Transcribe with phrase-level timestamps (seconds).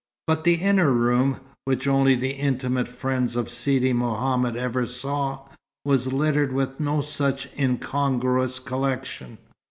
[0.25, 5.47] But the inner room, which only the intimate friends of Sidi Mohammed ever saw,
[5.85, 9.37] was littered with no such incongruous collection.